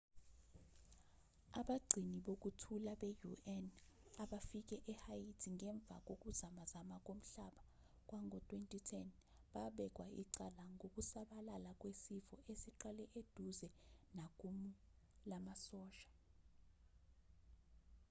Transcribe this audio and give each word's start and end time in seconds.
abagcini 1.59 2.17
bokuthula 2.25 2.93
be-un 3.01 3.65
abafike 4.23 4.77
ehaiti 4.91 5.47
ngemva 5.55 5.95
kokuzamazama 6.07 6.95
komhlaba 7.05 7.63
kwango-2010 8.07 9.07
babekwa 9.53 10.05
icala 10.23 10.63
ngokusabalala 10.73 11.71
kwesifo 11.79 12.35
esiqale 12.51 13.03
eduze 13.19 13.69
nakumu 14.15 14.71
lamasosha 15.29 16.09